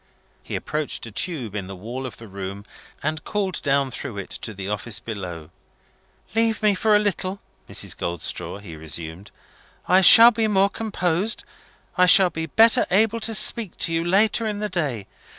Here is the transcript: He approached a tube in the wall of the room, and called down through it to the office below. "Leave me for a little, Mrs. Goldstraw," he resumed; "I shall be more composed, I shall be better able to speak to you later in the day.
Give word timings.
He 0.41 0.55
approached 0.55 1.05
a 1.05 1.11
tube 1.11 1.53
in 1.53 1.67
the 1.67 1.75
wall 1.75 2.07
of 2.07 2.17
the 2.17 2.27
room, 2.27 2.65
and 3.03 3.23
called 3.23 3.61
down 3.61 3.91
through 3.91 4.17
it 4.17 4.31
to 4.31 4.51
the 4.55 4.67
office 4.67 4.99
below. 4.99 5.51
"Leave 6.33 6.63
me 6.63 6.73
for 6.73 6.95
a 6.95 6.99
little, 6.99 7.39
Mrs. 7.69 7.95
Goldstraw," 7.95 8.57
he 8.57 8.75
resumed; 8.75 9.29
"I 9.87 10.01
shall 10.01 10.31
be 10.31 10.47
more 10.47 10.71
composed, 10.71 11.43
I 11.99 12.07
shall 12.07 12.31
be 12.31 12.47
better 12.47 12.87
able 12.89 13.19
to 13.19 13.35
speak 13.35 13.77
to 13.77 13.93
you 13.93 14.03
later 14.03 14.47
in 14.47 14.57
the 14.57 14.69
day. 14.69 15.05